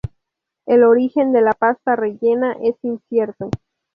El 0.65 0.83
origen 0.83 1.31
de 1.31 1.41
la 1.43 1.51
pasta 1.53 1.95
rellena 1.95 2.53
es 2.63 2.73
incierto. 2.83 3.51